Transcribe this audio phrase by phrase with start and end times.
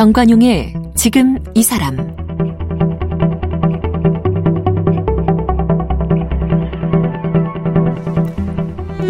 [0.00, 1.94] 정관용의 지금 이 사람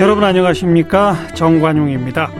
[0.01, 2.31] 여러분 안녕하십니까 정관용입니다.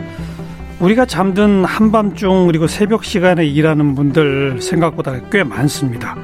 [0.81, 6.17] 우리가 잠든 한밤중 그리고 새벽 시간에 일하는 분들 생각보다 꽤 많습니다.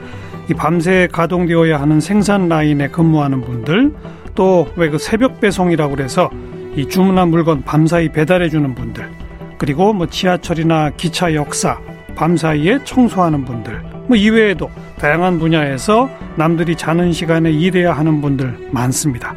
[0.50, 3.94] 이 밤새 가동되어야 하는 생산 라인에 근무하는 분들
[4.36, 6.30] 또 왜 그 새벽 배송이라고 그래서
[6.76, 9.10] 이 주문한 물건 밤사이 배달해 주는 분들
[9.58, 11.80] 그리고 뭐 지하철이나 기차 역사
[12.18, 19.36] 밤사이에 청소하는 분들 뭐 이외에도 다양한 분야에서 남들이 자는 시간에 일해야 하는 분들 많습니다.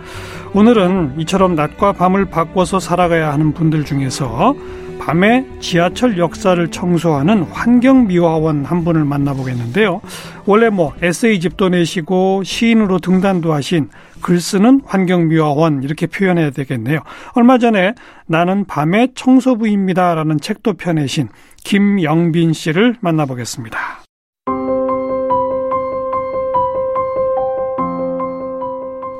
[0.55, 4.55] 오늘은 이처럼 낮과 밤을 바꿔서 살아가야 하는 분들 중에서
[4.99, 10.01] 밤에 지하철 역사를 청소하는 환경미화원 한 분을 만나보겠는데요.
[10.45, 13.89] 원래 뭐 에세이집도 내시고 시인으로 등단도 하신
[14.21, 17.01] 글 쓰는 환경미화원 이렇게 표현해야 되겠네요.
[17.35, 17.95] 얼마 전에
[18.27, 21.29] 나는 밤의 청소부입니다라는 책도 펴내신
[21.65, 23.79] 김영빈 씨를 만나보겠습니다.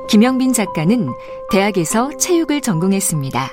[0.09, 1.09] 김영빈 작가는
[1.51, 3.49] 대학에서 체육을 전공했습니다.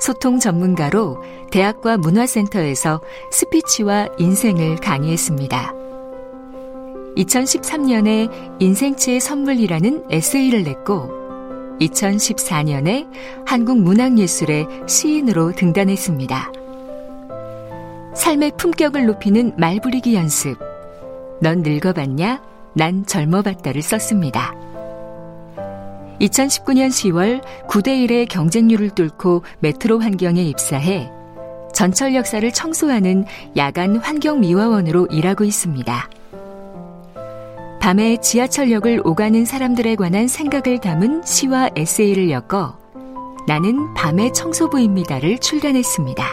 [0.00, 5.83] 소통 전문가로 대학과 문화센터에서 스피치와 인생을 강의했습니다.
[7.16, 11.24] 2013년에 인생치의 선물이라는 에세이를 냈고
[11.80, 13.08] 2014년에
[13.46, 16.52] 한국문학예술의 시인으로 등단했습니다.
[18.14, 20.56] 삶의 품격을 높이는 말부리기 연습.
[21.40, 22.40] 넌 늙어봤냐?
[22.74, 24.54] 난 젊어봤다를 썼습니다.
[26.20, 31.10] 2019년 10월 9대1의 경쟁률을 뚫고 메트로 환경에 입사해
[31.72, 33.24] 전철 역사를 청소하는
[33.56, 36.08] 야간 환경미화원으로 일하고 있습니다.
[37.84, 42.78] 밤에 지하철역을 오가는 사람들에 관한 생각을 담은 시와 에세이를 엮어
[43.46, 46.24] 나는 밤의 청소부입니다를 출간했습니다.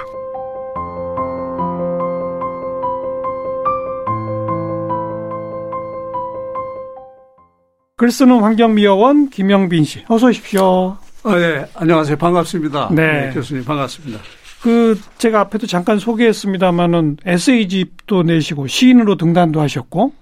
[7.97, 10.95] 글 쓰는 환경미화원 김영빈 씨, 어서 오십시오.
[11.23, 11.65] 아, 네.
[11.75, 12.15] 안녕하세요.
[12.15, 12.91] 반갑습니다.
[12.93, 13.25] 네.
[13.27, 13.33] 네.
[13.33, 14.19] 교수님 반갑습니다.
[14.61, 20.20] 그 제가 앞에도 잠깐 소개했습니다마는 에세이집도 내시고 시인으로 등단도 하셨고.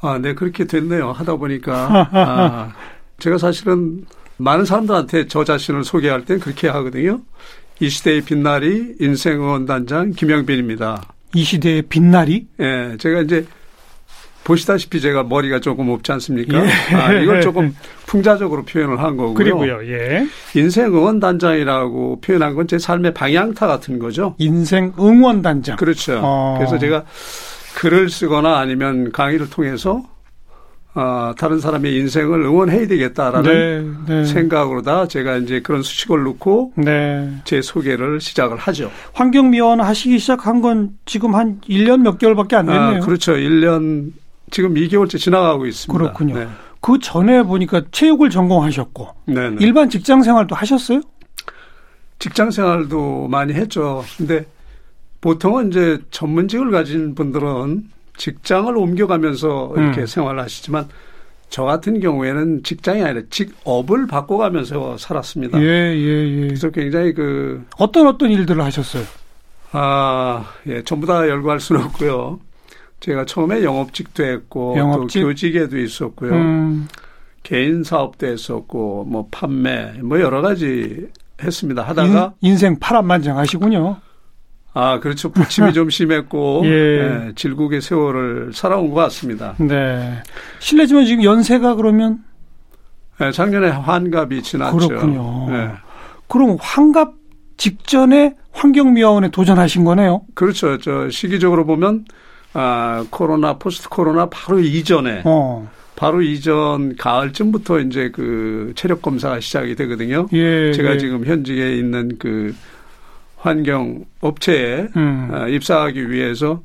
[0.00, 0.34] 아, 네.
[0.34, 1.12] 그렇게 됐네요.
[1.12, 2.72] 하다 보니까 아,
[3.18, 4.04] 제가 사실은
[4.36, 7.20] 많은 사람들한테 저 자신을 소개할 땐 그렇게 하거든요.
[7.80, 11.02] 이 시대의 빛나리 인생 응원단장 김영빈입니다.
[11.34, 12.46] 이 시대의 빛나리?
[12.60, 12.64] 예.
[12.64, 13.46] 네, 제가 이제
[14.44, 16.64] 보시다시피 제가 머리가 조금 없지 않습니까?
[16.64, 16.70] 예.
[16.94, 17.74] 아, 이걸 조금
[18.06, 19.34] 풍자적으로 표현을 한 거고요.
[19.34, 20.26] 그리고요, 예.
[20.54, 24.34] 인생 응원단장이라고 표현한 건 제 삶의 방향타 같은 거죠.
[24.38, 25.76] 인생 응원단장.
[25.76, 26.20] 그렇죠.
[26.22, 26.54] 어.
[26.58, 27.04] 그래서 제가
[27.78, 30.02] 글을 쓰거나 아니면 강의를 통해서
[30.94, 34.24] 어, 다른 사람의 인생을 응원해야 되겠다라는 네, 네.
[34.24, 37.32] 생각으로다 제가 이제 그런 수식을 놓고 네.
[37.44, 38.90] 제 소개를 시작을 하죠.
[39.12, 42.96] 환경미화원 하시기 시작한 건 지금 한 1년 몇 개월밖에 안 됐네요.
[42.96, 43.34] 아, 그렇죠.
[43.34, 44.10] 1년
[44.50, 45.96] 지금 2개월째 지나가고 있습니다.
[45.96, 46.34] 그렇군요.
[46.34, 46.48] 네.
[46.80, 49.56] 그 전에 보니까 체육을 전공하셨고 네, 네.
[49.60, 51.00] 일반 직장 생활도 하셨어요?
[52.18, 54.02] 직장 생활도 많이 했죠.
[54.16, 54.46] 근데
[55.20, 57.84] 보통은 이제 전문직을 가진 분들은
[58.16, 60.06] 직장을 옮겨가면서 이렇게 음.
[60.06, 60.88] 생활을 하시지만
[61.50, 65.60] 저 같은 경우에는 직장이 아니라 직업을 바꿔가면서 살았습니다.
[65.60, 66.46] 예, 예, 예.
[66.48, 69.04] 그래서 굉장히 그, 어떤 어떤 일들을 하셨어요?
[69.72, 72.40] 아, 예, 전부 다 열거할 수는 없고요.
[73.00, 75.20] 제가 처음에 영업직도 했고, 영업직?
[75.20, 76.32] 또 교직에도 있었고요.
[76.32, 76.88] 음,
[77.42, 81.06] 개인 사업도 했었고, 뭐 판매, 뭐 여러 가지
[81.42, 81.82] 했습니다.
[81.82, 83.96] 하다가, 인, 생 파란만장하시군요.
[84.74, 85.30] 아, 그렇죠.
[85.30, 86.70] 부침이 좀 심했고, 예.
[86.70, 89.54] 예, 질국의 세월을 살아온 것 같습니다.
[89.58, 90.22] 네.
[90.60, 92.18] 실례지만 지금 연세가 그러면
[93.20, 94.88] 예, 작년에 환갑이 지났죠.
[94.88, 95.48] 그렇군요.
[95.50, 95.70] 예.
[96.28, 97.14] 그럼 환갑
[97.56, 100.22] 직전에 환경미화원에 도전하신 거네요.
[100.34, 100.78] 그렇죠.
[100.78, 102.04] 저 시기적으로 보면
[102.52, 105.68] 아, 코로나 포스트 코로나 바로 이전에 어.
[105.96, 110.28] 바로 이전 가을쯤부터 이제 그 체력 검사가 시작이 되거든요.
[110.32, 110.72] 예.
[110.72, 110.98] 제가 예.
[110.98, 112.54] 지금 현직에 있는 그
[113.38, 115.30] 환경 업체에 음.
[115.32, 116.62] 아, 입사하기 위해서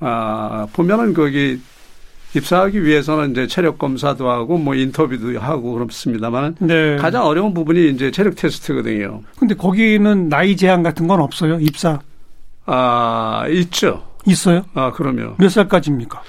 [0.00, 1.60] 아, 보면은 거기
[2.36, 6.96] 입사하기 위해서는 이제 체력 검사도 하고 뭐 인터뷰도 하고 그렇습니다만 네.
[6.96, 9.22] 가장 어려운 부분이 이제 체력 테스트거든요.
[9.38, 11.58] 근데 거기는 나이 제한 같은 건 없어요?
[11.60, 12.00] 입사
[12.66, 14.04] 아, 있죠.
[14.26, 14.62] 있어요?
[14.74, 15.36] 아, 그럼요.
[15.38, 16.22] 몇 살까지입니까?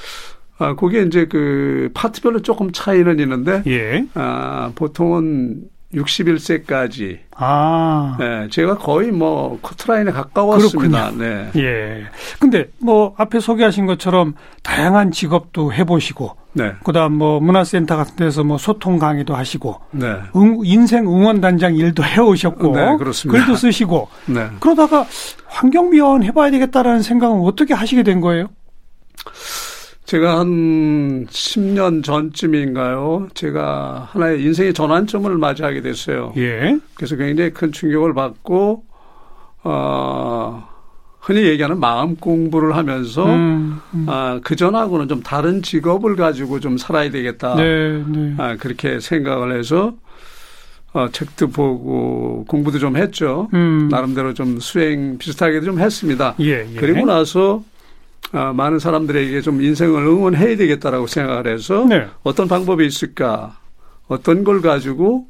[0.57, 4.06] 아, 그게 이제 그 파트별로 조금 차이는 있는데, 예.
[4.13, 5.63] 아, 보통은
[5.94, 7.19] 61세까지.
[7.36, 8.15] 아.
[8.19, 11.12] 네, 제가 거의 뭐 커트라인에 가까웠습니다.
[11.12, 11.24] 그렇군요.
[11.24, 11.51] 네.
[11.56, 12.03] 예.
[12.39, 16.36] 근데 뭐 앞에 소개하신 것처럼 다양한 직업도 해보시고.
[16.53, 16.74] 네.
[16.83, 19.81] 그다음 뭐 문화센터 같은 데서 뭐 소통 강의도 하시고.
[19.91, 20.15] 네.
[20.36, 22.75] 응, 인생 응원단장 일도 해오셨고.
[22.75, 23.39] 네, 그렇습니다.
[23.39, 24.09] 글도 쓰시고.
[24.27, 24.47] 네.
[24.59, 25.06] 그러다가
[25.47, 28.47] 환경미화원 해봐야 되겠다라는 생각은 어떻게 하시게 된 거예요?
[30.09, 33.27] 제가 한 10년 전쯤인가요?
[33.35, 36.33] 제가 하나의 인생의 전환점을 맞이하게 됐어요.
[36.35, 36.79] 예.
[36.95, 38.85] 그래서 굉장히 큰 충격을 받고,
[39.65, 40.67] 어,
[41.19, 44.06] 흔히 얘기하는 마음 공부를 하면서, 음, 음.
[44.07, 47.53] 아, 그전하고는 좀 다른 직업을 가지고 좀 살아야 되겠다.
[47.53, 48.33] 네, 네.
[48.39, 49.94] 아, 그렇게 생각을 해서,
[50.91, 53.47] 어, 책도 보고 공부도 좀 했죠.
[53.53, 53.89] 음.
[53.91, 56.33] 나름대로 좀 수행 비슷하게도 좀 했습니다.
[56.39, 56.79] 예, 예.
[56.79, 57.63] 그리고 나서
[58.31, 62.07] 아, 많은 사람들에게 좀 인생을 응원해야 되겠다라고 생각을 해서 네.
[62.24, 63.57] 어떤 방법이 있을까,
[64.07, 65.27] 어떤 걸 가지고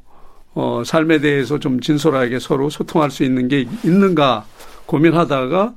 [0.54, 4.44] 어, 삶에 대해서 좀 진솔하게 서로 소통할 수 있는 게 있는가
[4.86, 5.74] 고민하다가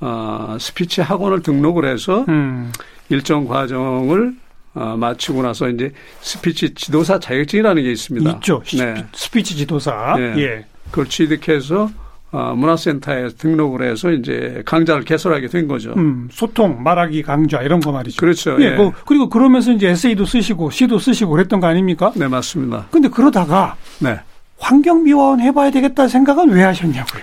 [0.00, 2.72] 어, 스피치 학원을 등록을 해서 음.
[3.08, 4.34] 일정 과정을
[4.74, 8.30] 어, 마치고 나서 이제 스피치 지도사 자격증이라는 게 있습니다.
[8.32, 8.62] 있죠.
[8.76, 9.04] 네.
[9.12, 10.14] 스피치 지도사.
[10.16, 10.34] 네.
[10.38, 10.66] 예.
[10.90, 11.90] 그걸 취득해서
[12.32, 15.92] 어, 문화센터에 등록을 해서 이제 강좌를 개설하게 된 거죠.
[15.98, 18.16] 음, 소통, 말하기 강좌 이런 거 말이죠.
[18.18, 18.56] 그렇죠.
[18.60, 18.70] 예, 예.
[18.70, 22.10] 뭐, 그리고 그러면서 이제 에세이도 쓰시고 시도 쓰시고 그랬던 거 아닙니까?
[22.16, 22.86] 네, 맞습니다.
[22.90, 24.18] 근데 그러다가 네.
[24.58, 27.22] 환경미화원 해봐야 되겠다 생각은 왜 하셨냐고요?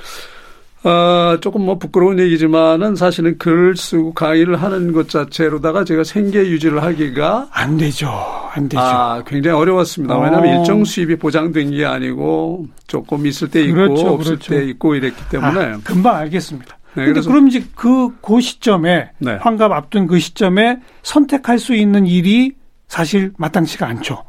[0.83, 6.81] 어, 조금 뭐 부끄러운 얘기지만은 사실은 글 쓰고 강의를 하는 것 자체로다가 제가 생계 유지를
[6.83, 8.09] 하기가 안 되죠.
[8.53, 8.81] 안 되죠.
[8.81, 10.15] 아, 굉장히 어려웠습니다.
[10.15, 10.23] 어.
[10.23, 14.53] 왜냐하면 일정 수입이 보장된 게 아니고 조금 있을 때 있고 그렇죠, 없을 그렇죠.
[14.53, 16.77] 때 있고 이랬기 때문에 아, 금방 알겠습니다.
[16.95, 19.37] 네, 근데 그럼 이제 그, 그 시점에 네.
[19.41, 22.53] 환갑 앞둔 그 시점에 선택할 수 있는 일이
[22.87, 24.23] 사실 마땅치가 않죠.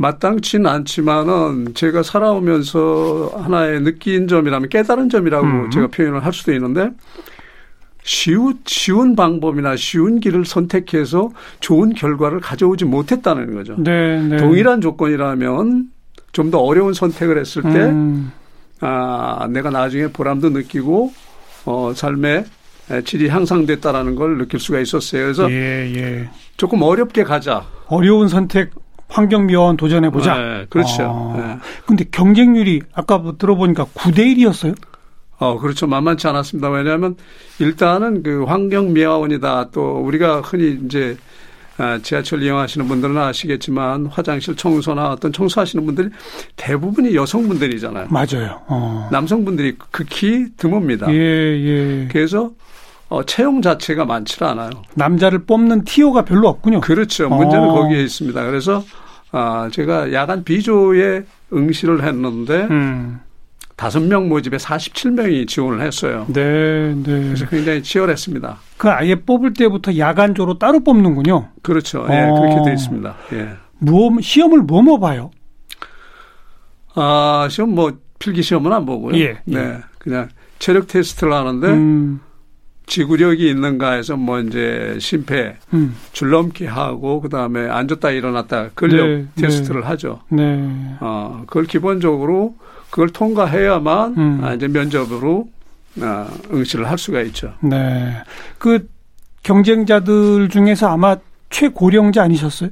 [0.00, 5.70] 마땅치는 않지만은 제가 살아오면서 하나의 느낀 점이라면 깨달은 점이라고 음.
[5.70, 6.90] 제가 표현을 할 수도 있는데
[8.02, 13.76] 쉬운, 쉬운 방법이나 쉬운 길을 선택해서 좋은 결과를 가져오지 못했다는 거죠.
[13.78, 14.38] 네, 네.
[14.38, 15.90] 동일한 조건이라면
[16.32, 18.32] 좀 더 어려운 선택을 했을 때, 음.
[18.80, 21.12] 아, 내가 나중에 보람도 느끼고,
[21.66, 22.44] 어, 삶의
[23.04, 25.24] 질이 향상됐다라는 걸 느낄 수가 있었어요.
[25.24, 26.30] 그래서 예, 예.
[26.56, 27.66] 조금 어렵게 가자.
[27.88, 28.70] 어려운 선택
[29.10, 30.36] 환경미화원 도전해 보자.
[30.36, 31.34] 네, 그렇죠.
[31.36, 31.58] 아, 네.
[31.86, 34.74] 근데 경쟁률이 아까 뭐 들어보니까 9대 1이었어요?
[35.38, 35.86] 어, 그렇죠.
[35.86, 36.68] 만만치 않았습니다.
[36.70, 37.16] 왜냐하면
[37.58, 39.70] 일단은 그 환경미화원이다.
[39.72, 41.16] 또 우리가 흔히 이제
[41.78, 46.10] 아, 지하철 이용하시는 분들은 아시겠지만 화장실 청소나 어떤 청소하시는 분들이
[46.56, 48.08] 대부분이 여성분들이잖아요.
[48.10, 48.60] 맞아요.
[48.66, 49.08] 어.
[49.10, 51.10] 남성분들이 극히 드뭅니다.
[51.10, 52.08] 예, 예.
[52.12, 52.50] 그래서
[53.08, 54.70] 어, 채용 자체가 많지 않아요.
[54.94, 56.80] 남자를 뽑는 티오가 별로 없군요.
[56.80, 57.30] 그렇죠.
[57.30, 57.72] 문제는 어.
[57.72, 58.44] 거기에 있습니다.
[58.44, 58.84] 그래서
[59.32, 63.20] 아, 제가 야간 비조에 응시를 했는데 음.
[63.76, 64.08] 다섯 음.
[64.08, 66.26] 명 모집에 47명이 지원을 했어요.
[66.28, 67.02] 네, 네.
[67.04, 68.58] 그래서 굉장히 치열했습니다.
[68.76, 71.48] 그 아예 뽑을 때부터 야간조로 따로 뽑는군요.
[71.62, 72.06] 그렇죠.
[72.10, 72.34] 예, 어.
[72.34, 73.14] 그렇게 돼 있습니다.
[73.32, 73.50] 예.
[73.78, 75.30] 뭐 시험을 뭐 뭐 봐요?
[76.94, 79.16] 아, 시험 뭐 필기 시험은 안 보고요.
[79.18, 79.38] 예.
[79.44, 79.58] 네.
[79.60, 79.78] 예.
[79.98, 80.28] 그냥
[80.58, 82.20] 체력 테스트를 하는데 음.
[82.90, 85.94] 지구력이 있는가 해서 뭐 이제 심폐, 음.
[86.12, 89.26] 줄넘기 하고 그다음에 앉았다 일어났다 근력 네, 네.
[89.36, 89.86] 테스트를 네.
[89.86, 90.20] 하죠.
[90.28, 90.96] 네.
[90.98, 92.56] 어, 그걸 기본적으로
[92.90, 94.40] 그걸 통과해야만 음.
[94.42, 95.48] 아, 이제 면접으로
[96.00, 97.54] 아, 응시를 할 수가 있죠.
[97.62, 98.16] 네.
[98.58, 98.88] 그
[99.44, 101.16] 경쟁자들 중에서 아마
[101.48, 102.70] 최고령자 아니셨어요?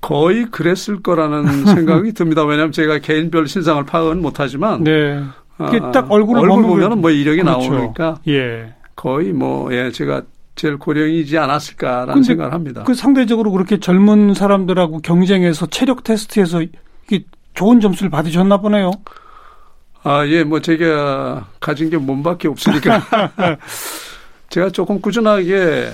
[0.00, 2.44] 거의 그랬을 거라는 생각이 듭니다.
[2.44, 5.20] 왜냐하면 제가 개인별 신상을 파악은 못하지만 네.
[5.58, 7.72] 아, 딱 얼굴을 얼굴 보면은 뭐 이력이 그렇죠.
[7.72, 8.74] 나오니까 예.
[8.98, 10.22] 거의 뭐 예, 제가
[10.56, 12.82] 제일 고령이지 않았을까라는 생각을 합니다.
[12.84, 17.24] 그 상대적으로 그렇게 젊은 사람들하고 경쟁해서 체력 테스트에서 이게
[17.54, 18.90] 좋은 점수를 받으셨나 보네요.
[20.02, 23.00] 아, 예, 뭐 제가 가진 게 몸밖에 없으니까
[24.50, 25.90] 제가 조금 꾸준하게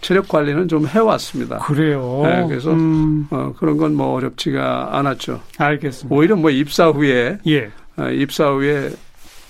[0.00, 1.58] 체력 관리는 좀 해왔습니다.
[1.58, 2.20] 그래요.
[2.24, 3.26] 네, 그래서 음.
[3.30, 5.40] 어, 그런 건 뭐 어렵지가 않았죠.
[5.58, 6.14] 알겠습니다.
[6.14, 7.70] 오히려 뭐 입사 후에 예.
[7.96, 8.90] 어, 입사 후에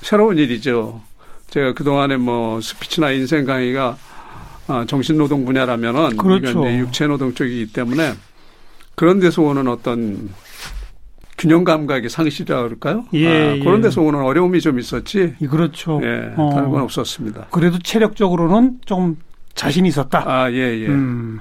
[0.01, 1.03] 새로운 일이죠.
[1.55, 3.97] 제가 그동안에 뭐 스피치나 인생 강의가
[4.67, 6.69] 어, 정신노동 분야라면은 그렇죠.
[6.69, 8.15] 육체노동 쪽이기 때문에
[8.97, 10.31] 그런 데서 오는 어떤
[11.39, 13.05] 균형 감각의 상실이라 그럴까요?
[13.13, 13.83] 예, 아, 그런 예.
[13.83, 15.37] 데서 오는 어려움이 좀 있었지.
[15.49, 16.01] 그렇죠.
[16.03, 16.51] 예, 어.
[16.53, 17.47] 다른 건 없었습니다.
[17.53, 19.17] 그래도 체력적으로는 좀
[19.55, 20.25] 자신이 있었다.
[20.27, 20.87] 아, 예, 예.
[20.89, 21.39] 음.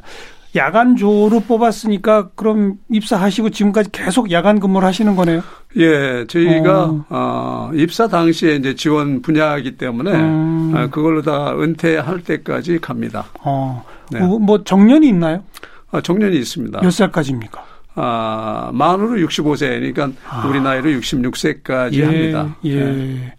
[0.56, 5.42] 야간 조로 뽑았으니까 그럼 입사하시고 지금까지 계속 야간 근무를 하시는 거네요?
[5.78, 7.06] 예, 저희가 어.
[7.10, 10.74] 어 입사 당시에 이제 지원 분야이기 때문에 음.
[10.76, 13.26] 어, 그걸로 다 은퇴할 때까지 갑니다.
[13.42, 13.84] 어.
[14.12, 14.20] 네.
[14.20, 15.44] 뭐, 뭐 정년이 있나요?
[15.92, 16.82] 아, 정년이 있습니다.
[16.82, 17.64] 몇 살까지입니까?
[17.96, 20.48] 아, 만으로 65세니까 아.
[20.48, 22.56] 우리 나이로 66세까지 예, 합니다.
[22.66, 22.80] 예.
[22.80, 23.34] 예.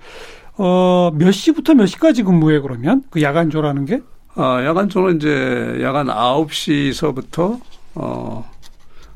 [0.56, 3.02] 어, 몇 시부터 몇 시까지 근무해 그러면?
[3.10, 4.02] 그 야간조라는 게?
[4.36, 7.60] 어, 야간조는 이제 야간 9시서부터
[7.94, 8.50] 어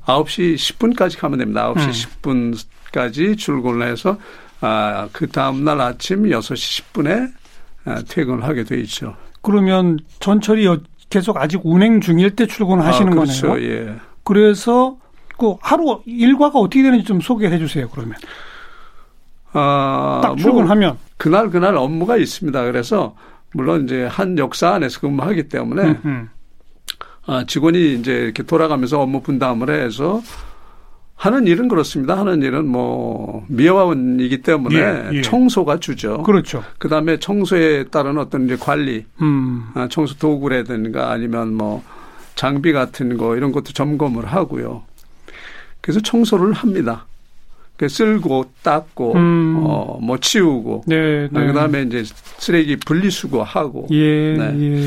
[0.05, 1.73] 9시 10분까지 가면 됩니다.
[1.75, 2.53] 9시 음.
[2.93, 4.17] 10분까지 출근을 해서
[4.61, 7.33] 아, 그 다음 날 아침 6시 10분에
[7.85, 9.17] 아, 퇴근을 하게 돼 있죠.
[9.43, 10.67] 그러면 전철이
[11.11, 13.49] 계속 아직 운행 중일 때 출근하시는 을 아, 그렇죠.
[13.49, 13.71] 거네요.
[13.71, 13.95] 예.
[14.25, 14.97] 그래서
[15.37, 17.89] 그 하루 일과가 어떻게 되는지 좀 소개해 주세요.
[17.89, 18.15] 그러면.
[19.53, 22.65] 아, 딱뭐 출근하면 뭐 그날 그날 업무가 있습니다.
[22.65, 23.15] 그래서
[23.59, 25.99] 물론 이제 한 역사 안에서 근무하기 때문에
[27.27, 30.23] 아, 직원이 이제 이렇게 돌아가면서 업무 분담을 해서
[31.17, 32.17] 하는 일은 그렇습니다.
[32.17, 35.23] 하는 일은 뭐 미화원이기 때문에 예, 예.
[35.23, 36.23] 청소가 주죠.
[36.23, 36.63] 그렇죠.
[36.79, 39.65] 그 다음에 청소에 따른 어떤 이제 관리, 음.
[39.75, 41.83] 아, 청소 도구라든가 아니면 뭐
[42.37, 44.85] 장비 같은 거 이런 것도 점검을 하고요.
[45.81, 47.07] 그래서 청소를 합니다.
[47.79, 49.63] 그 쓸고 닦고 음.
[49.65, 51.47] 어 뭐 치우고 네, 네.
[51.47, 52.05] 그다음에 이제
[52.39, 54.55] 쓰레기 분리수거하고 예, 네.
[54.59, 54.83] 예, 예.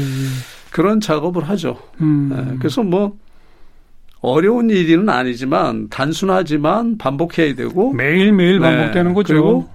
[0.71, 1.77] 그런 작업을 하죠.
[2.01, 2.31] 음.
[2.33, 2.55] 네.
[2.59, 3.15] 그래서 뭐
[4.21, 8.69] 어려운 일은 아니지만 단순하지만 반복해야 되고 매일 매일 네.
[8.69, 9.33] 반복되는 거죠.
[9.33, 9.69] 그리고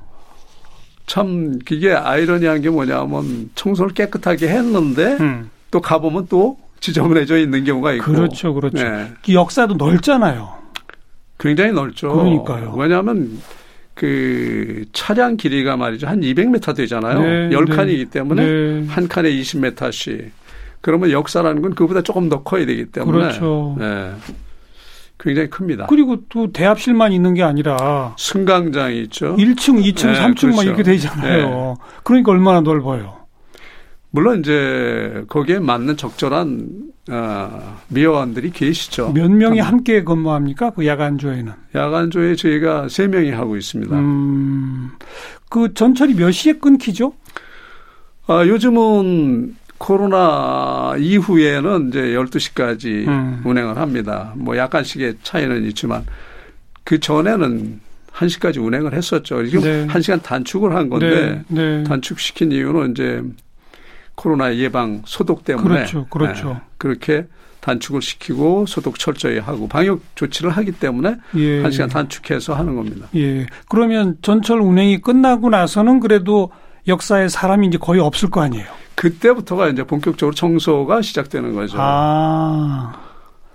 [1.06, 5.50] 참 그게 아이러니한 게 뭐냐면 청소를 깨끗하게 했는데 음.
[5.70, 8.82] 또 가보면 또 지저분해져 있는 경우가 있고 그렇죠, 그렇죠.
[8.82, 9.08] 네.
[9.24, 10.65] 그 역사도 넓잖아요.
[11.38, 12.12] 굉장히 넓죠.
[12.12, 12.74] 그러니까요.
[12.76, 13.38] 왜냐하면
[13.94, 16.06] 그 차량 길이가 말이죠.
[16.06, 17.20] 한 200m 되잖아요.
[17.20, 18.04] 네, 10칸이기 네.
[18.10, 18.86] 때문에 네.
[18.88, 20.30] 한 칸에 20m씩.
[20.80, 23.18] 그러면 역사라는 건 그보다 조금 더 커야 되기 때문에.
[23.18, 23.74] 그렇죠.
[23.78, 24.12] 네.
[25.18, 25.86] 굉장히 큽니다.
[25.86, 29.34] 그리고 또 대합실만 있는 게 아니라 승강장이 있죠.
[29.36, 30.56] 1층, 2층, 네, 3층 그렇죠.
[30.56, 31.48] 막 이렇게 되잖아요.
[31.48, 31.74] 네.
[32.04, 33.25] 그러니까 얼마나 넓어요.
[34.10, 39.12] 물론 이제 거기에 맞는 적절한 어, 미화원들이 계시죠.
[39.12, 40.70] 몇 명이 함께 근무합니까?
[40.70, 41.52] 그 야간조에는?
[41.74, 43.96] 야간조에 저희가 세 명이 하고 있습니다.
[43.96, 44.90] 음,
[45.48, 47.12] 그 전철이 몇 시에 끊기죠?
[48.26, 53.42] 아, 요즘은 코로나 이후에는 이제 12시까지 음.
[53.44, 54.32] 운행을 합니다.
[54.36, 56.04] 뭐 약간씩의 차이는 있지만
[56.82, 57.80] 그 전에는
[58.12, 59.44] 1시까지 운행을 했었죠.
[59.46, 59.86] 지금 네.
[59.86, 61.82] 1시간 단축을 한 건데 네.
[61.82, 61.84] 네.
[61.84, 63.22] 단축시킨 이유는 이제
[64.16, 66.06] 코로나 예방 소독 때문에 그렇죠.
[66.10, 66.48] 그렇죠.
[66.48, 67.26] 네, 그렇게
[67.60, 71.62] 단축을 시키고 소독 철저히 하고 방역 조치를 하기 때문에 예.
[71.62, 73.08] 한 시간 단축해서 하는 겁니다.
[73.16, 73.46] 예.
[73.68, 76.50] 그러면 전철 운행이 끝나고 나서는 그래도
[76.88, 78.66] 역사에 사람이 이제 거의 없을 거 아니에요.
[78.94, 81.76] 그때부터가 이제 본격적으로 청소가 시작되는 거죠.
[81.80, 82.94] 아.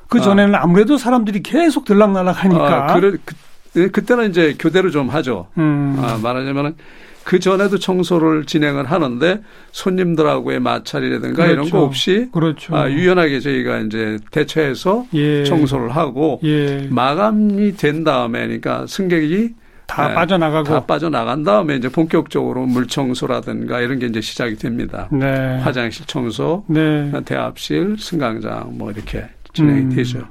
[0.09, 0.65] 그 전에는 아.
[0.67, 2.91] 무래도 사람들이 계속 들락날락 하니까.
[2.91, 5.47] 아, 그래, 그, 그때는 이제 교대로 좀 하죠.
[5.57, 5.95] 음.
[6.03, 6.75] 아, 말하자면은
[7.23, 11.51] 그 전에도 청소를 진행을 하는데 손님들하고의 마찰이라든가 그렇죠.
[11.53, 12.75] 이런 거 없이 그렇죠.
[12.75, 15.43] 아, 유연하게 저희가 이제 대처해서 예.
[15.43, 16.87] 청소를 하고 예.
[16.89, 19.55] 마감이 된 다음에 그러니까 승객이
[19.87, 25.09] 다 네, 빠져나가고 다 빠져나간 다음에 이제 본격적으로 물 청소라든가 이런 게 이제 시작이 됩니다.
[25.11, 25.59] 네.
[25.59, 27.11] 화장실 청소, 네.
[27.25, 29.89] 대합실, 승강장 뭐 이렇게 진행이 음.
[29.89, 30.25] 되죠.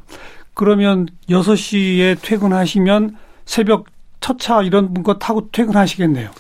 [0.55, 3.87] 그러면 6시에 퇴근하시면 새벽
[4.21, 6.31] 첫차 이런 거 타고 퇴근하시겠네요.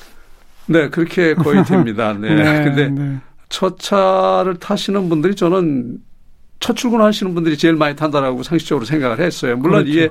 [0.70, 2.12] 네, 그렇게 거의 됩니다.
[2.18, 2.34] 네.
[2.34, 3.18] 네 근데 네.
[3.48, 5.98] 첫 차를 타시는 분들이 저는
[6.60, 9.56] 첫 출근하시는 분들이 제일 많이 탄다라고 상식적으로 생각을 했어요.
[9.56, 9.90] 물론 그렇죠.
[9.90, 10.08] 이게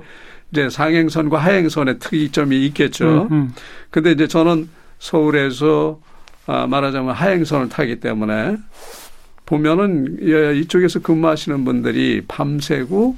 [0.52, 3.28] 이제 상행선과 하행선의 특이점이 있겠죠.
[3.32, 3.54] 음, 음.
[3.92, 6.00] 근데 이제 저는 서울에서
[6.48, 8.58] 아, 말하자면 하행선을 타기 때문에
[9.46, 13.16] 보면은 예, 이쪽에서 근무하시는 분들이 밤새고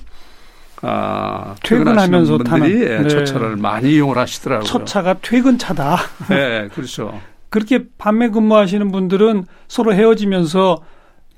[0.82, 3.08] 아, 퇴근하면서 분들이 타는 네.
[3.08, 4.66] 첫 차를 많이 이용을 하시더라고요.
[4.66, 5.98] 첫 차가 퇴근 차다.
[6.30, 7.22] 네, 그렇죠.
[7.52, 10.82] 그렇게 밤에 근무하시는 분들은 서로 헤어지면서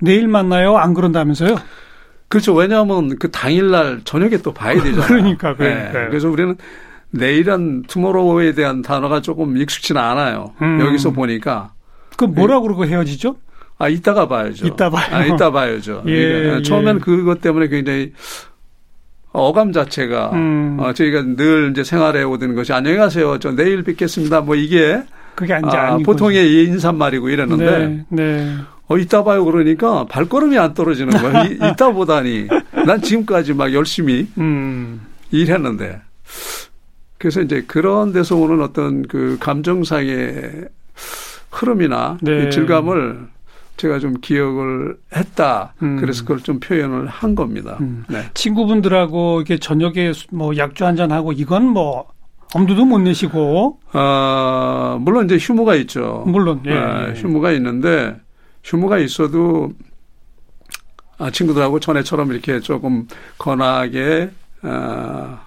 [0.00, 0.76] 내일 만나요?
[0.78, 1.56] 안 그런다면서요?
[2.28, 2.54] 그렇죠.
[2.54, 5.06] 왜냐하면 그 당일날 저녁에 또 봐야 되잖아요.
[5.06, 5.92] 그러니까, 그러니까.
[5.92, 6.08] 네.
[6.08, 6.56] 그래서 우리는
[7.10, 10.54] 내일은 투모로우에 대한 단어가 조금 익숙치는 않아요.
[10.62, 10.80] 음.
[10.80, 11.72] 여기서 보니까.
[12.16, 13.36] 그 뭐라고 그러고 헤어지죠?
[13.78, 14.66] 아, 이따가 봐야죠.
[14.66, 15.06] 이따 봐요.
[15.10, 16.04] 아, 이따 봐야죠.
[16.06, 16.62] 예, 그러니까 예.
[16.62, 18.12] 처음에는 그것 때문에 굉장히
[19.32, 20.76] 어감 자체가 음.
[20.78, 23.40] 어, 저희가 늘 이제 생활해 오던 것이 안녕하세요.
[23.40, 24.42] 저 내일 뵙겠습니다.
[24.42, 25.02] 뭐 이게
[25.34, 28.56] 그게 이제 아, 보통의 인사말이고 이랬는데 네, 네.
[28.86, 31.44] 어 이따 봐요 그러니까 발걸음이 안 떨어지는 거예요.
[31.50, 32.48] 이, 이따 보다니
[32.86, 35.00] 난 지금까지 막 열심히 음.
[35.30, 36.00] 일했는데
[37.18, 40.66] 그래서 이제 그런 데서 오는 어떤 그 감정상의
[41.50, 42.50] 흐름이나 네.
[42.50, 43.28] 질감을
[43.76, 45.74] 제가 좀 기억을 했다.
[45.82, 45.96] 음.
[46.00, 47.78] 그래서 그걸 좀 표현을 한 겁니다.
[47.80, 48.04] 음.
[48.08, 48.22] 네.
[48.34, 52.06] 친구분들하고 이렇게 저녁에 뭐 약주 한 잔 하고 이건 뭐
[52.54, 53.78] 엄두도 못 내시고.
[53.92, 56.22] 아 물론 이제 휴무가 있죠.
[56.26, 58.16] 물론 예, 아, 휴무가 있는데
[58.62, 59.72] 휴무가 있어도
[61.18, 63.06] 아 친구들하고 전에처럼 이렇게 조금
[63.38, 64.30] 건하게
[64.62, 65.40] 아,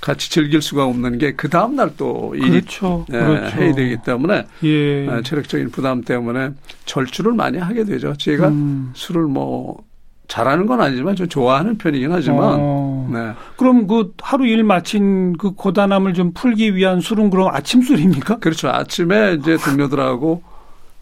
[0.00, 3.04] 같이 즐길 수가 없는 게 그 다음 날 또 일이 그렇죠.
[3.12, 3.56] 예, 그렇죠.
[3.58, 4.68] 해야 되기 때문에 예.
[5.08, 6.50] 예, 체력적인 부담 때문에
[6.86, 8.14] 절주를 많이 하게 되죠.
[8.16, 8.92] 제가 음.
[8.94, 9.82] 술을 뭐
[10.30, 13.08] 잘하는 건 아니지만 좀 좋아하는 편이긴 하지만 어.
[13.12, 13.32] 네.
[13.56, 18.38] 그럼 그 하루 일 마친 그 고단함을 좀 풀기 위한 술은 그럼 아침 술입니까?
[18.38, 18.68] 그렇죠.
[18.68, 20.42] 아침에 이제 동료들하고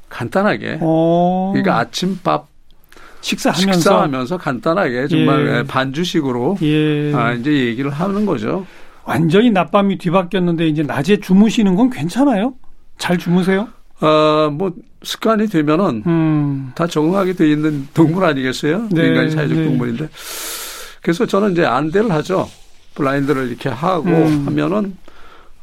[0.08, 1.50] 간단하게 어.
[1.52, 2.48] 그러니까 아침밥
[3.20, 5.62] 식사하면서 식사하면서 간단하게 정말 예.
[5.64, 7.12] 반주식으로 예.
[7.14, 8.64] 아, 이제 얘기를 하는 거죠.
[9.04, 12.54] 완전히 낮밤이 뒤바뀌었는데 이제 낮에 주무시는 건 괜찮아요?
[12.96, 13.68] 잘 주무세요?
[14.00, 16.72] 아, 뭐 습관이 되면은 음.
[16.74, 18.88] 다 적응하게 돼 있는 동물 아니겠어요?
[18.90, 19.64] 네, 인간이 사회적 네.
[19.64, 20.08] 동물인데.
[21.02, 22.48] 그래서 저는 이제 안대를 하죠.
[22.94, 24.44] 블라인드를 이렇게 하고 음.
[24.46, 24.96] 하면은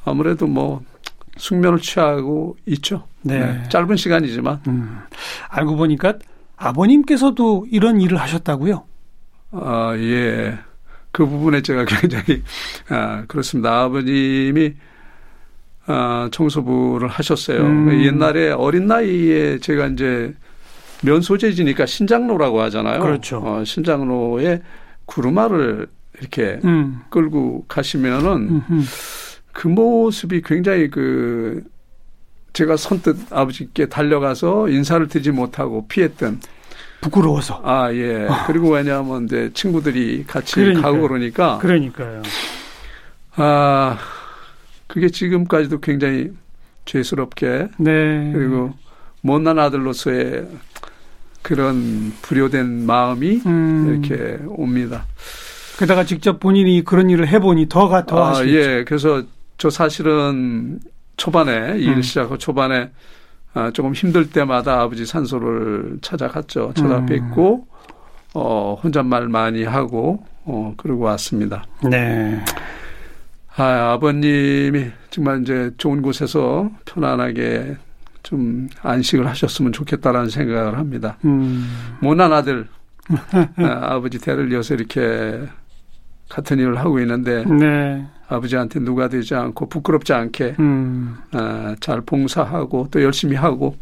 [0.05, 0.81] 아무래도 뭐
[1.37, 3.07] 숙면을 취하고 있죠.
[3.21, 3.63] 네.
[3.69, 4.99] 짧은 시간이지만 음.
[5.49, 6.13] 알고 보니까
[6.55, 8.85] 아버님께서도 이런 일을 하셨다고요?
[9.51, 10.57] 아, 예.
[11.11, 12.43] 그 부분에 제가 굉장히
[12.89, 13.83] 아, 그렇습니다.
[13.83, 14.73] 아버님이
[15.87, 17.61] 아, 청소부를 하셨어요.
[17.61, 18.03] 음.
[18.03, 20.33] 옛날에 어린 나이에 제가 이제
[21.03, 22.99] 면소재지니까 신장로라고 하잖아요.
[23.01, 23.37] 그렇죠.
[23.43, 24.61] 어, 신장로에
[25.05, 25.87] 구루마를
[26.19, 27.01] 이렇게 음.
[27.09, 28.81] 끌고 가시면은 음흠.
[29.51, 31.63] 그 모습이 굉장히 그
[32.53, 36.39] 제가 선뜻 아버지께 달려가서 인사를 드리지 못하고 피했던
[37.01, 37.61] 부끄러워서.
[37.63, 40.81] 아예 그리고 왜냐하면 이제 친구들이 같이 그러니까요.
[40.81, 42.21] 가고 그러니까 그러니까요.
[43.35, 43.97] 아
[44.95, 46.31] 그게 지금까지도 굉장히
[46.85, 48.31] 죄스럽게 네.
[48.33, 48.73] 그리고
[49.19, 50.47] 못난 아들로서의
[51.41, 54.01] 그런 불효된 마음이 음.
[54.07, 55.05] 이렇게 옵니다.
[55.77, 58.49] 게다가 직접 본인이 그런 일을 해보니 더가 더 아, 하시죠.
[58.49, 58.85] 예.
[58.85, 59.21] 그래서
[59.57, 60.79] 저 사실은
[61.17, 62.01] 초반에 일 음.
[62.01, 62.91] 시작하고 초반에
[63.53, 66.71] 아, 조금 힘들 때마다 아버지 산소를 찾아갔죠.
[66.73, 67.67] 찾아뵙고
[68.33, 71.65] 어, 혼잣말 많이 하고 어, 그러고 왔습니다.
[71.83, 72.41] 네.
[73.57, 77.77] 아, 아버님이 정말 이제 좋은 곳에서 편안하게
[78.23, 81.17] 좀 안식을 하셨으면 좋겠다라는 생각을 합니다.
[81.25, 81.67] 음.
[82.01, 82.67] 못난 아들,
[83.57, 85.41] 아, 아버지 대를 이어서 이렇게
[86.27, 88.05] 같은 일을 하고 있는데 네.
[88.27, 91.15] 아버지한테 누가 되지 않고 부끄럽지 않게 음.
[91.31, 93.77] 아, 잘 봉사하고 또 열심히 하고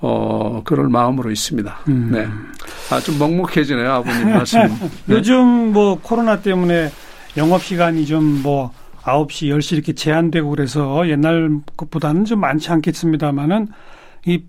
[0.00, 1.78] 어 그럴 마음으로 있습니다.
[1.88, 2.10] 음.
[2.12, 2.26] 네.
[2.90, 4.60] 아 좀 먹먹해지네요 아버님 말씀.
[5.06, 5.14] 네.
[5.14, 6.90] 요즘 뭐 코로나 때문에
[7.36, 13.68] 영업 시간이 좀 뭐 9시, 10시 이렇게 제한되고 그래서 옛날 것보다는 좀 많지 않겠습니다만은
[14.26, 14.44] 이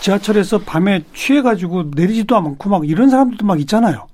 [0.00, 4.06] 지하철에서 밤에 취해가지고 내리지도 않고 막 이런 사람들도 막 있잖아요.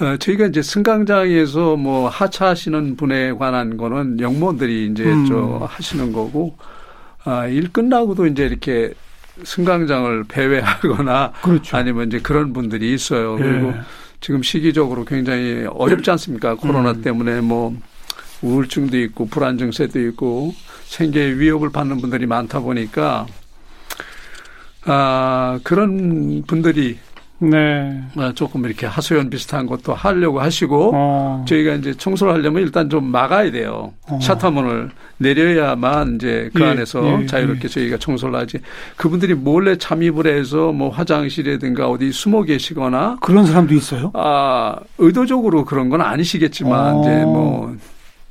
[0.00, 5.26] 어, 저희가 이제 승강장에서 뭐 하차하시는 분에 관한 거는 영무원들이 이제 음.
[5.26, 6.56] 저 하시는 거고
[7.24, 8.94] 아, 일 끝나고도 이제 이렇게
[9.42, 11.76] 승강장을 배회하거나 그렇죠.
[11.76, 13.36] 아니면 이제 그런 분들이 있어요.
[13.36, 13.80] 그리고 예.
[14.20, 16.54] 지금 시기적으로 굉장히 어렵지 않습니까?
[16.54, 17.02] 코로나 음.
[17.02, 17.76] 때문에 뭐
[18.42, 20.54] 우울증도 있고 불안 증세도 있고
[20.84, 23.26] 생계에 위협을 받는 분들이 많다 보니까
[24.84, 26.98] 아 그런 분들이
[27.40, 28.02] 네.
[28.16, 31.44] 아, 조금 이렇게 하소연 비슷한 것도 하려고 하시고 어.
[31.46, 33.92] 저희가 이제 청소를 하려면 일단 좀 막아야 돼요.
[34.08, 34.18] 어.
[34.20, 38.58] 샤터문을 내려야만 이제 그 예, 안에서 예, 자유롭게 저희가 청소를 하지.
[38.96, 44.10] 그분들이 몰래 잠입을 해서 뭐 화장실이라든가 어디 숨어 계시거나 그런 사람도 있어요?
[44.14, 47.00] 아, 의도적으로 그런 건 아니시겠지만 어.
[47.00, 47.76] 이제 뭐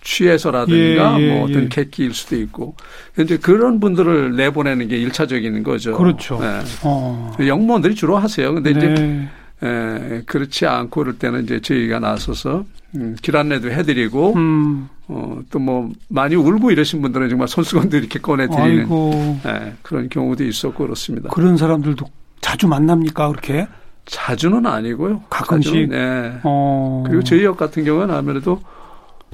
[0.08, 1.68] 취해서라든가 예, 예, 뭐 어떤 예.
[1.68, 2.76] 객기일 수도 있고.
[3.20, 5.98] 이제 그런 분들을 내보내는 게 일차적인 거죠.
[5.98, 6.40] 그렇죠.
[6.42, 6.62] 예.
[6.84, 7.36] 어.
[7.46, 8.54] 영무원들이 주로 하세요.
[8.54, 9.30] 근데 이제 네.
[9.64, 12.64] 에, 그렇지 않고 그럴 때는 이제 저희가 나서서
[12.96, 14.88] 음, 길 안내도 해드리고 음.
[15.10, 19.40] 어, 또 뭐 많이 울고 이러신 분들은 정말 손수건도 이렇게 꺼내드리는 아이고.
[19.46, 21.30] 에, 그런 경우도 있었고 그렇습니다.
[21.32, 22.06] 그런 사람들도
[22.40, 23.68] 자주 만납니까, 그렇게?
[24.06, 25.24] 자주는 아니고요.
[25.30, 25.74] 가끔씩?
[25.74, 26.40] 자주는, 네.
[26.44, 27.04] 어.
[27.08, 28.62] 그리고 저희 역 같은 경우는 아무래도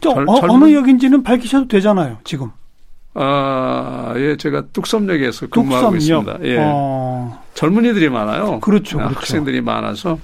[0.04, 2.52] 저, 젊- 어, 어느 역인지는 밝히셔도 되잖아요, 지금.
[3.16, 6.28] 아, 예, 제가 뚝섬역에서 근무하고 뚝섬역.
[6.28, 6.38] 있습니다.
[6.50, 6.58] 예.
[6.62, 7.44] 어.
[7.54, 8.60] 젊은이들이 많아요.
[8.60, 9.20] 그렇죠, 아, 그렇죠.
[9.20, 10.18] 학생들이 많아서.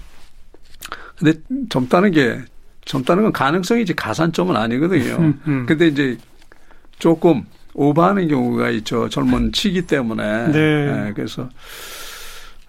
[1.18, 1.40] 근데
[1.70, 2.40] 젊다는 게
[2.86, 5.16] 젊다는 건 가능성이지 가산점은 아니거든요.
[5.20, 5.66] 음, 음.
[5.68, 6.18] 근데 이제
[6.98, 7.44] 조금
[7.76, 9.08] 오버하는 경우가 있죠.
[9.10, 10.52] 젊은 치기 때문에.
[10.52, 10.58] 네.
[11.08, 11.50] 예, 그래서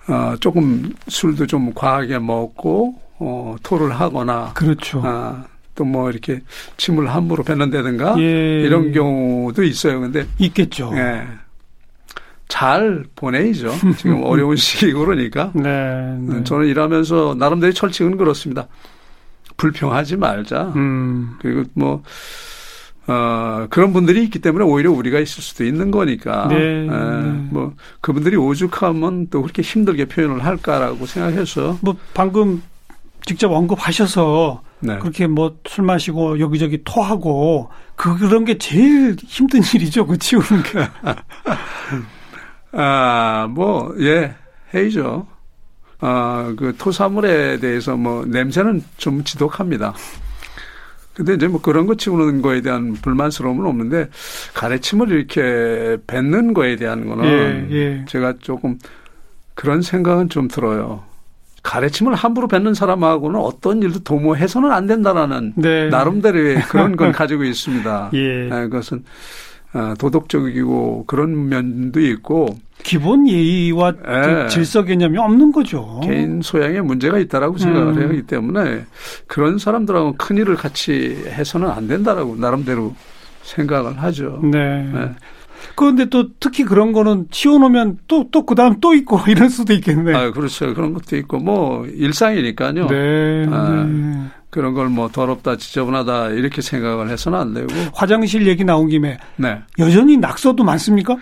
[0.09, 5.01] 어, 조금 술도 좀 과하게 먹고 어, 토를 하거나 그렇죠.
[5.05, 5.45] 아,
[5.81, 6.41] 또 뭐 이렇게
[6.77, 8.61] 침을 함부로 뱉는다든가 예.
[8.63, 10.01] 이런 경우도 있어요.
[10.01, 10.93] 근데 있겠죠.
[10.95, 11.27] 예.
[12.49, 13.73] 잘 보내야죠.
[13.97, 15.53] 지금 어려운 시기고 그러니까.
[15.55, 16.17] 네.
[16.19, 16.45] 네.
[16.45, 18.69] 저는 일하면서 나름대로 철칙은 그렇습니다.
[19.57, 20.73] 불평하지 말자.
[20.77, 21.37] 음.
[21.41, 22.03] 그리고 뭐,
[23.07, 26.49] 어, 그런 분들이 있기 때문에 오히려 우리가 있을 수도 있는 거니까.
[26.49, 27.47] 네, 예, 네.
[27.51, 31.79] 뭐, 그분들이 오죽하면 또 그렇게 힘들게 표현을 할까라고 생각해서.
[31.83, 32.63] 뭐 방금
[33.27, 34.99] 직접 언급하셔서 네.
[34.99, 40.07] 그렇게 뭐 술 마시고 여기저기 토하고 그 그런 게 제일 힘든 일이죠.
[40.07, 40.89] 그 치우는 게.
[42.73, 44.35] 아, 뭐, 예,
[44.73, 45.27] 해이죠.
[46.01, 49.93] 아, 그 토사물에 대해서 뭐 냄새는 좀 지독합니다.
[51.15, 54.09] 근데 이제 뭐 그런 거 치우는 거에 대한 불만스러움은 없는데
[54.55, 58.05] 가래침을 이렇게 뱉는 거에 대한 거는 예, 예.
[58.09, 58.79] 제가 조금
[59.55, 61.03] 그런 생각은 좀 들어요.
[61.71, 65.89] 가래침을 함부로 뱉는 사람하고는 어떤 일도 도모해서는 안 된다라는 네.
[65.89, 68.11] 나름대로의 그런 걸 가지고 있습니다.
[68.15, 68.49] 예.
[68.49, 69.05] 네, 그것은
[69.73, 72.49] 어, 도덕적이고 그런 면도 있고
[72.83, 74.49] 기본 예의와 예.
[74.49, 76.01] 질서 개념이 없는 거죠.
[76.03, 78.09] 개인 소양에 문제가 있다라고 생각을 음.
[78.09, 78.85] 하기 때문에
[79.29, 82.97] 그런 사람들하고 큰 일을 같이 해서는 안 된다라고 나름대로
[83.43, 84.41] 생각을 하죠.
[84.43, 84.83] 네.
[84.93, 85.09] 네.
[85.77, 90.15] 그런데 또 특히 그런 거는 치워놓으면 또, 또 그 다음 또 있고 이럴 수도 있겠네.
[90.15, 90.73] 아, 그렇죠.
[90.75, 92.87] 그런 것도 있고 뭐 일상이니까요.
[92.89, 93.47] 네.
[93.51, 94.25] 아, 네.
[94.51, 97.69] 그런 걸 뭐 더럽다 지저분하다 이렇게 생각을 해서는 안 되고.
[97.95, 99.19] 화장실 얘기 나온 김에.
[99.37, 99.61] 네.
[99.79, 101.17] 여전히 낙서도 많습니까?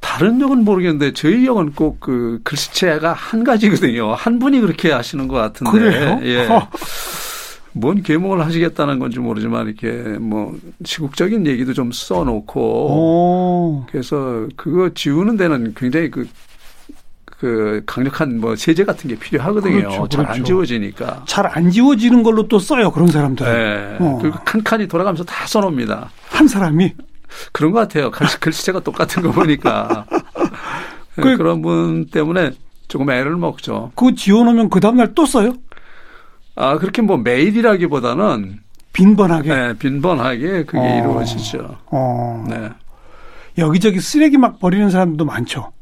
[0.00, 4.12] 다른 역은 모르겠는데 저희 역은 꼭 그 글씨체가 한 가지거든요.
[4.14, 5.70] 한 분이 그렇게 하시는 것 같은데.
[5.70, 6.20] 그래요?
[6.24, 6.46] 예.
[7.74, 13.86] 뭔 계몽을 하시겠다는 건지 모르지만 이렇게 뭐 시국적인 얘기도 좀 써놓고 오.
[13.90, 16.28] 그래서 그거 지우는 데는 굉장히 그,
[17.26, 19.76] 그 강력한 뭐 세제 같은 게 필요하거든요.
[19.88, 20.44] 그렇죠, 잘안 그렇죠.
[20.44, 21.24] 지워지니까.
[21.26, 23.44] 잘 안 지워지는 걸로 또 써요 그런 사람들.
[23.44, 23.96] 네.
[24.04, 24.18] 어.
[24.22, 26.10] 그리고 칸칸이 돌아가면서 다 써놓습니다.
[26.28, 26.92] 한 사람이
[27.52, 28.12] 그런 것 같아요.
[28.12, 30.06] 글씨체가 똑같은 거 보니까
[31.16, 32.52] 그, 그런 분 때문에
[32.86, 33.90] 조금 애를 먹죠.
[33.96, 35.54] 그거 지워놓으면 그 다음날 또 써요?
[36.56, 38.60] 아, 그렇게 뭐 매일이라기보다는
[38.92, 39.54] 빈번하게.
[39.54, 40.98] 네, 빈번하게 그게 어.
[40.98, 41.76] 이루어지죠.
[41.86, 42.46] 어.
[42.48, 42.70] 네.
[43.58, 45.72] 여기저기 쓰레기 막 버리는 사람도 많죠.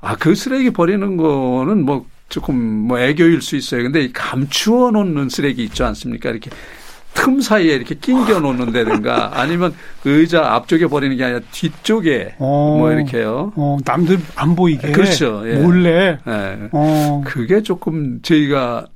[0.00, 3.82] 아, 그 쓰레기 버리는 거는 뭐 조금 뭐 애교일 수 있어요.
[3.84, 6.30] 근데 감추어 놓는 쓰레기 있지 않습니까?
[6.30, 6.50] 이렇게
[7.14, 13.52] 틈 사이에 이렇게 낑겨 놓는다든가 아니면 의자 앞쪽에 버리는 게 아니라 뒤쪽에 어, 뭐 이렇게요.
[13.56, 14.92] 어, 남들 안 보이게.
[14.92, 15.42] 그렇죠.
[15.46, 15.54] 예.
[15.54, 16.18] 몰래.
[16.26, 16.68] 예.
[16.72, 17.22] 어.
[17.26, 18.86] 그게 조금 저희가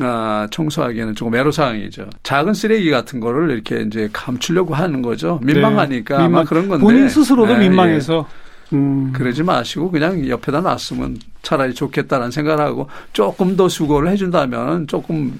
[0.00, 2.08] 아, 청소하기에는 조금 애로사항이죠.
[2.22, 5.40] 작은 쓰레기 같은 거를 이렇게 이제 감추려고 하는 거죠.
[5.42, 6.22] 민망하니까 네.
[6.24, 6.44] 민망.
[6.44, 6.82] 그런 건데.
[6.82, 8.26] 본인 스스로도 네, 민망해서.
[8.30, 8.46] 예.
[8.76, 9.12] 음.
[9.12, 15.38] 그러지 마시고 그냥 옆에다 놨으면 차라리 좋겠다는 생각을 하고 조금 더 수고를 해준다면 조금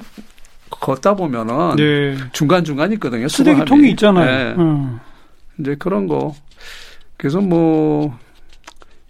[0.70, 2.16] 걷다 보면은 네.
[2.32, 3.26] 중간중간 있거든요.
[3.28, 4.26] 쓰레기통이 있잖아요.
[4.26, 4.62] 네.
[4.62, 5.00] 음.
[5.58, 6.34] 이제 그런 거.
[7.16, 8.16] 그래서 뭐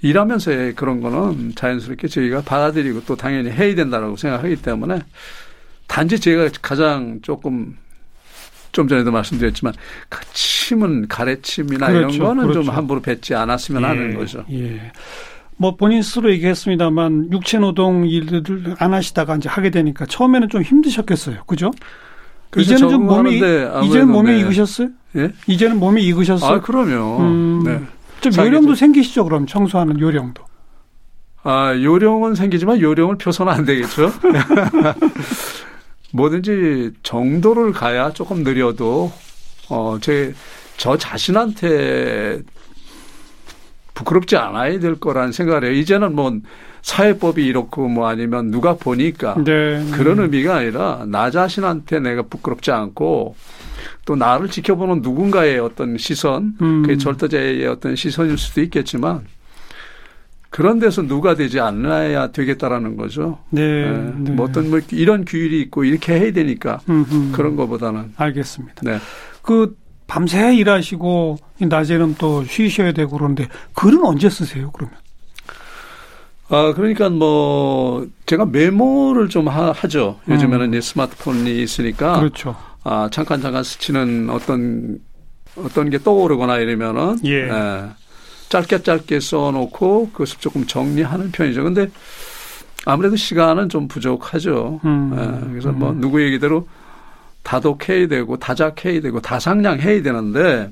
[0.06, 5.00] 일하면서 그런 거는 자연스럽게 저희가 받아들이고 또 당연히 해야 된다라고 생각하기 때문에
[5.86, 7.76] 단지 제가 가장 조금
[8.72, 9.72] 좀 전에도 말씀드렸지만
[10.08, 12.62] 그 침은 가래침이나 그렇죠, 이런 거는 그렇죠.
[12.62, 14.44] 좀 함부로 뱉지 않았으면 예, 하는 거죠.
[14.50, 14.92] 예.
[15.56, 21.44] 뭐 본인 스스로 얘기했습니다만 육체 노동 일들을 안 하시다가 이제 하게 되니까 처음에는 좀 힘드셨겠어요.
[21.46, 21.70] 그죠?
[22.56, 24.40] 이제는 좀 몸이 이제는 몸이 네.
[24.40, 24.88] 익으셨어요?
[25.16, 25.32] 예?
[25.46, 26.56] 이제는 몸이 익으셨어요?
[26.56, 27.18] 아, 그럼요.
[27.20, 27.80] 음, 네.
[28.30, 30.42] 좀 요령도 생기시죠, 그럼 청소하는 요령도.
[31.42, 34.12] 아, 요령은 생기지만 요령을 펴서는 안 되겠죠.
[36.12, 39.12] 뭐든지 정도를 가야 조금 느려도
[39.68, 40.34] 어, 제,
[40.76, 42.42] 저 자신한테
[43.94, 45.72] 부끄럽지 않아야 될 거라는 생각을 해요.
[45.72, 46.32] 이제는 뭐
[46.82, 49.84] 사회법이 이렇고 뭐 아니면 누가 보니까 네.
[49.92, 53.34] 그런 의미가 아니라 나 자신한테 내가 부끄럽지 않고
[54.06, 56.82] 또 나를 지켜보는 누군가의 어떤 시선, 음.
[56.82, 59.26] 그게 절도자의 어떤 시선일 수도 있겠지만
[60.48, 63.40] 그런 데서 누가 되지 않아야 되겠다라는 거죠.
[63.50, 63.90] 네.
[63.90, 64.12] 네.
[64.16, 64.30] 네.
[64.30, 67.32] 뭐 어떤 뭐 이런 규율이 있고 이렇게 해야 되니까 음흠.
[67.32, 68.12] 그런 거보다는.
[68.16, 68.82] 알겠습니다.
[68.84, 68.98] 네.
[69.42, 74.96] 그 밤새 일하시고 낮에는 또 쉬셔야 되고 그러는데 글은 언제 쓰세요, 그러면?
[76.48, 80.74] 아, 그러니까 뭐 제가 메모를 좀 하, 죠 요즘에는 음.
[80.74, 82.20] 이제 스마트폰이 있으니까.
[82.20, 82.54] 그렇죠.
[82.88, 85.00] 아, 잠깐 잠깐 스치는 어떤
[85.56, 87.48] 어떤 게 떠오르거나 이러면은 예.
[87.48, 87.84] 예.
[88.48, 91.64] 짧게 짧게 써놓고 그것을 조금 정리하는 편이죠.
[91.64, 91.90] 근데
[92.84, 94.80] 아무래도 시간은 좀 부족하죠.
[94.84, 95.10] 음.
[95.18, 95.50] 예.
[95.50, 96.00] 그래서 뭐 음.
[96.00, 96.68] 누구 얘기대로
[97.42, 100.70] 다독해야 되고 다작해야 되고 다상량해야 되는데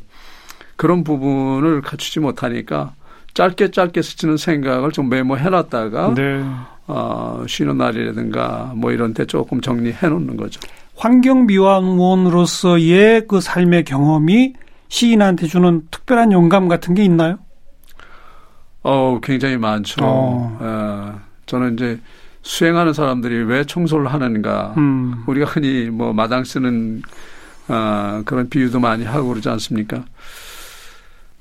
[0.77, 2.95] 그런 부분을 갖추지 못하니까
[3.35, 6.45] 짧게 짧게 스치는 생각을 좀 메모해놨다가 네.
[6.87, 10.61] 어, 쉬는 날이라든가 뭐 이런 데 조금 정리해 놓는 거죠.
[10.97, 14.53] 환경미화원으로서의 그 삶의 경험이
[14.89, 17.39] 시인한테 주는 특별한 영감 같은 게 있나요?
[18.83, 20.05] 어, 굉장히 많죠.
[20.05, 20.59] 어.
[20.61, 22.01] 어 저는 이제
[22.43, 24.75] 수행하는 사람들이 왜 청소를 하는가.
[24.77, 25.25] 음.
[25.27, 27.03] 우리가 흔히 뭐 마당 쓰는
[27.69, 30.05] 어, 그런 비유도 많이 하고 그러지 않습니까?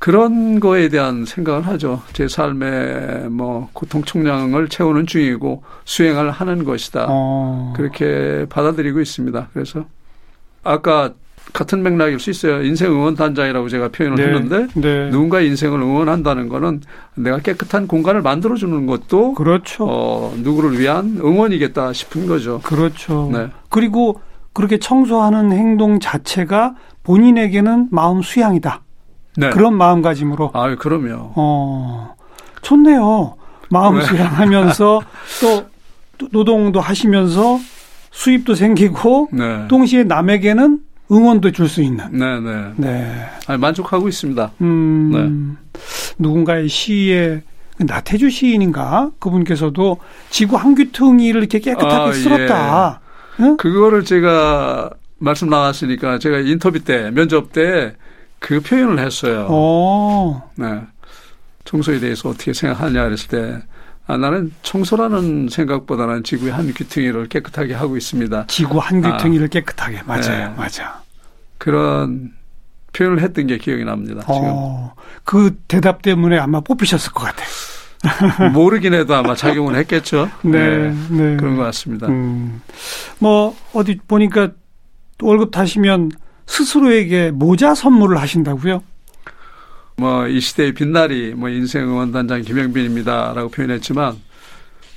[0.04, 2.02] 그런 거에 대한 생각을 하죠.
[2.12, 7.06] 제 삶의 뭐 고통 총량을 채우는 중이고 수행을 하는 것이다.
[7.08, 7.72] 어.
[7.74, 9.48] 그렇게 받아들이고 있습니다.
[9.54, 9.86] 그래서
[10.62, 11.13] 아까
[11.54, 12.63] 같은 맥락일 수 있어요.
[12.63, 15.10] 인생 응원 단장이라고 제가 표현을 네, 했는데 네.
[15.10, 16.82] 누군가 인생을 응원한다는 거는
[17.16, 19.86] 내가 깨끗한 공간을 만들어 주는 것도 그렇죠.
[19.88, 22.60] 어, 누구를 위한 응원이겠다 싶은 거죠.
[22.66, 23.30] 그렇죠.
[23.32, 23.48] 네.
[23.70, 24.20] 그리고
[24.52, 28.82] 그렇게 청소하는 행동 자체가 본인에게는 마음 수양이다.
[29.38, 29.50] 네.
[29.50, 30.52] 그런 마음가짐으로.
[30.54, 31.34] 아, 그럼요.
[31.36, 32.15] 어,
[32.62, 33.36] 좋네요.
[33.69, 34.06] 마음 네.
[34.06, 35.02] 수양하면서
[35.41, 37.60] 또 노동도 하시면서
[38.12, 39.67] 수입도 생기고 네.
[39.67, 40.80] 동시에 남에게는
[41.12, 42.06] 응원도 줄 수 있는.
[42.12, 42.72] 네, 네.
[42.78, 43.26] 네.
[43.48, 44.52] 아니, 만족하고 있습니다.
[44.62, 45.80] 음, 네.
[46.19, 47.41] 누군가의 시에
[47.78, 49.98] 나태주 시인인가 그분께서도
[50.30, 53.00] 지구 한 귀퉁이를 이렇게 깨끗하게 아, 쓸었다.
[53.39, 53.43] 예.
[53.43, 53.58] 응?
[53.58, 57.96] 그거를 제가 말씀 나왔으니까 제가 인터뷰 때 면접 때
[58.43, 59.47] 그 표현을 했어요.
[59.49, 59.53] 오.
[59.56, 60.51] 어.
[60.56, 60.82] 네.
[61.63, 63.62] 청소에 대해서 어떻게 생각하냐 그랬을 때
[64.06, 68.47] 아, 나는 청소라는 생각보다는 지구의 한 귀퉁이를 깨끗하게 하고 있습니다.
[68.47, 70.53] 지구 한 귀퉁이를 아, 깨끗하게 맞아요, 네.
[70.58, 71.01] 맞아.
[71.58, 72.34] 그런
[72.91, 74.25] 표현을 했던 게 기억이 납니다.
[74.27, 78.51] 어, 그 대답 때문에 아마 뽑히셨을 것 같아요.
[78.51, 80.29] 모르긴 해도 아마 작용을 했겠죠.
[80.41, 81.38] 네, 네, 네.
[81.38, 82.08] 그런 것 같습니다.
[82.08, 82.62] 음,
[83.19, 84.49] 뭐 어디 보니까
[85.21, 86.12] 월급 타시면
[86.58, 88.84] 스스로에게 모자 선물을 하신다고요?
[89.98, 94.16] 뭐 이 시대의 빛나리 뭐 인생 응원단장 김영빈입니다라고 표현했지만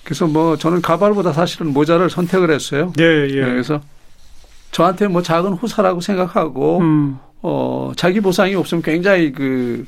[0.05, 2.93] 그래서 뭐 저는 가발보다 사실은 모자를 선택을 했어요.
[2.99, 3.41] 예, 예.
[3.41, 3.81] 네, 그래서
[4.71, 7.19] 저한테 뭐 작은 후사라고 생각하고 음.
[7.43, 9.87] 어 자기 보상이 없으면 굉장히 그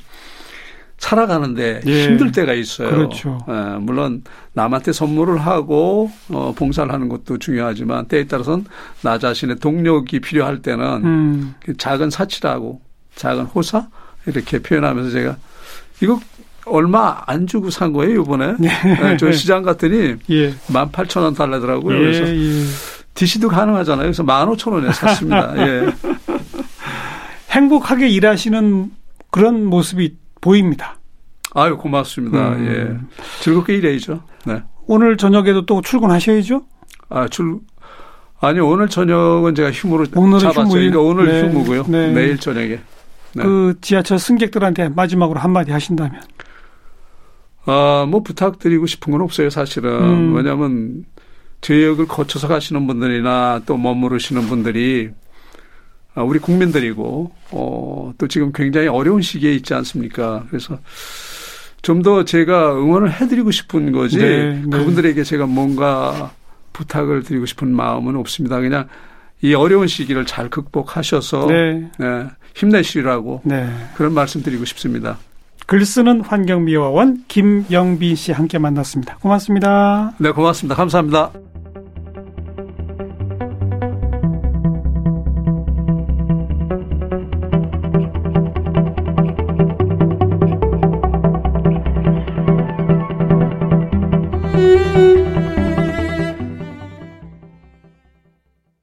[0.98, 2.04] 살아가는데 예.
[2.04, 2.90] 힘들 때가 있어요.
[2.90, 3.38] 그렇죠.
[3.48, 8.64] 예, 물론 남한테 선물을 하고 어, 봉사를 하는 것도 중요하지만 때에 따라서는
[9.02, 11.54] 나 자신의 동력이 필요할 때는 음.
[11.64, 12.80] 그 작은 사치라고
[13.14, 13.88] 작은 호사
[14.26, 15.36] 이렇게 표현하면서 제가
[16.02, 16.20] 이거
[16.66, 18.66] 얼마 안 주고 산 거예요 이번에 예.
[18.66, 20.52] 네, 저 시장 갔더니 예.
[20.52, 21.96] 18,000원 달라더라고요.
[21.96, 22.64] 예, 그래서 예.
[23.14, 24.02] DC도 가능하잖아요.
[24.02, 25.54] 그래서 15,000원에 샀습니다.
[25.56, 25.86] 예.
[27.50, 28.90] 행복하게 일하시는
[29.30, 30.98] 그런 모습이 보입니다.
[31.54, 32.50] 아유, 고맙습니다.
[32.50, 32.66] 음.
[32.66, 33.22] 예.
[33.40, 34.22] 즐겁게 일해야죠.
[34.46, 34.62] 네.
[34.86, 36.62] 오늘 저녁에도 또 출근하셔야죠?
[37.08, 37.58] 아, 출,
[38.40, 40.04] 아니, 오늘 저녁은 제가 휴무로.
[40.04, 40.90] 휴무일?
[40.90, 41.42] 그러니까 오늘 네.
[41.42, 41.84] 휴무고요.
[41.88, 42.12] 네.
[42.12, 42.80] 내일 저녁에.
[43.34, 43.42] 네.
[43.42, 46.20] 그 지하철 승객들한테 마지막으로 한마디 하신다면?
[47.66, 49.90] 아, 뭐 부탁드리고 싶은 건 없어요, 사실은.
[50.02, 50.34] 음.
[50.34, 51.04] 왜냐하면
[51.60, 55.27] 지역을 거쳐서 가시는 분들이나 또 머무르시는 분들이 아,
[56.14, 60.44] 우리 국민들이고 어, 또 지금 굉장히 어려운 시기에 있지 않습니까?
[60.48, 60.78] 그래서
[61.82, 64.78] 좀 더 제가 응원을 해드리고 싶은 거지 네, 네.
[64.78, 66.32] 그분들에게 제가 뭔가
[66.72, 68.60] 부탁을 드리고 싶은 마음은 없습니다.
[68.60, 68.88] 그냥
[69.42, 71.90] 이 어려운 시기를 잘 극복하셔서 네.
[71.98, 73.68] 네, 힘내시라고 네.
[73.96, 75.18] 그런 말씀 드리고 싶습니다.
[75.66, 79.16] 글 쓰는 환경미화원 김영빈 씨 함께 만났습니다.
[79.18, 80.14] 고맙습니다.
[80.18, 80.74] 네, 고맙습니다.
[80.74, 81.30] 감사합니다.